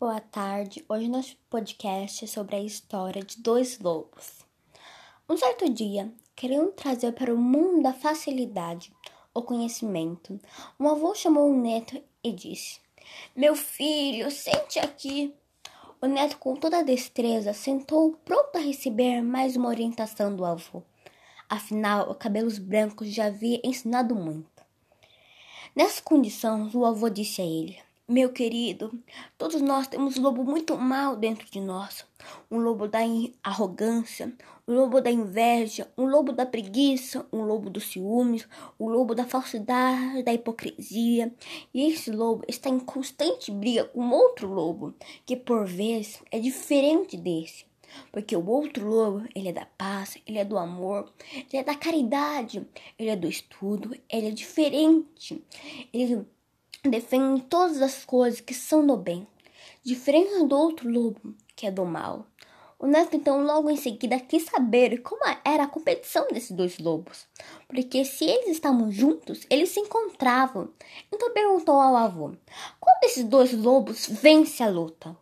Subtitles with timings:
[0.00, 0.84] Boa tarde.
[0.88, 4.46] Hoje nosso podcast é sobre a história de dois lobos.
[5.28, 8.92] Um certo dia, querendo trazer para o mundo da facilidade
[9.34, 10.38] o conhecimento,
[10.78, 12.78] um avô chamou o neto e disse:
[13.34, 15.34] Meu filho, sente aqui.
[16.00, 20.80] O neto, com toda a destreza, sentou pronto a receber mais uma orientação do avô.
[21.48, 24.62] Afinal, os cabelos brancos já havia ensinado muito.
[25.74, 28.98] Nessa condição, o avô disse a ele: meu querido,
[29.36, 32.06] todos nós temos um lobo muito mal dentro de nós.
[32.50, 33.00] Um lobo da
[33.42, 34.32] arrogância,
[34.66, 38.48] um lobo da inveja, um lobo da preguiça, um lobo dos ciúmes,
[38.80, 41.34] um lobo da falsidade, da hipocrisia.
[41.74, 44.94] E esse lobo está em constante briga com outro lobo,
[45.26, 47.66] que por vezes é diferente desse.
[48.10, 51.74] Porque o outro lobo, ele é da paz, ele é do amor, ele é da
[51.74, 52.66] caridade,
[52.98, 55.42] ele é do estudo, ele é diferente.
[55.92, 56.26] Ele
[56.88, 59.26] defende todas as coisas que são do bem,
[59.82, 62.26] diferente do outro lobo, que é do mal.
[62.80, 67.26] O neto então logo em seguida quis saber como era a competição desses dois lobos,
[67.66, 70.68] porque se eles estavam juntos, eles se encontravam.
[71.12, 72.32] Então perguntou ao avô:
[72.78, 75.16] Qual desses dois lobos vence a luta?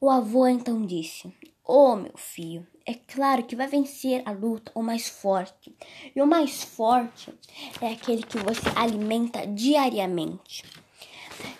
[0.00, 1.32] O avô então disse:
[1.64, 5.72] Oh, meu filho, é claro que vai vencer a luta o mais forte.
[6.16, 7.32] E o mais forte
[7.80, 10.64] é aquele que você alimenta diariamente.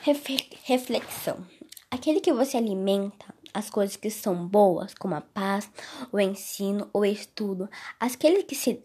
[0.05, 1.47] Reflexão:
[1.89, 5.71] aquele que você alimenta as coisas que são boas, como a paz,
[6.11, 8.83] o ensino, o estudo, aquele que se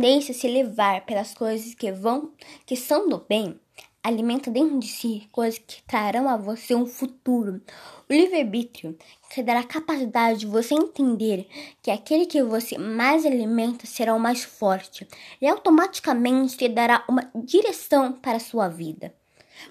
[0.00, 2.32] deixa se levar pelas coisas que vão,
[2.64, 3.60] que são do bem,
[4.02, 7.60] alimenta dentro de si coisas que trarão a você um futuro.
[8.08, 8.96] O livre-arbítrio,
[9.28, 11.46] que dará a capacidade de você entender
[11.82, 15.06] que aquele que você mais alimenta será o mais forte
[15.42, 19.14] e automaticamente te dará uma direção para a sua vida.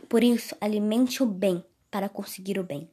[0.08, 2.90] Por isso, alimente o bem para conseguir o bem.